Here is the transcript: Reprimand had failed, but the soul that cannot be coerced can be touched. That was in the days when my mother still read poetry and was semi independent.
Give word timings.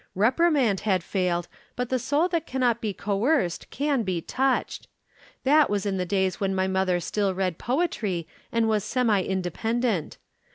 Reprimand 0.15 0.79
had 0.79 1.03
failed, 1.03 1.47
but 1.75 1.89
the 1.89 1.99
soul 1.99 2.27
that 2.29 2.47
cannot 2.47 2.81
be 2.81 2.91
coerced 2.91 3.69
can 3.69 4.01
be 4.01 4.19
touched. 4.19 4.87
That 5.43 5.69
was 5.69 5.85
in 5.85 5.97
the 5.97 6.07
days 6.07 6.39
when 6.39 6.55
my 6.55 6.65
mother 6.67 6.99
still 6.99 7.35
read 7.35 7.59
poetry 7.59 8.27
and 8.51 8.67
was 8.67 8.83
semi 8.83 9.21
independent. 9.21 10.17